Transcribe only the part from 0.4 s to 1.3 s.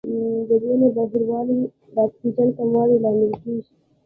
د وینې بهیر ورو